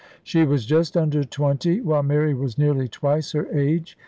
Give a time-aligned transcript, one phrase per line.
[0.23, 3.99] She was just under twenty, while Mary was nearly twice her age.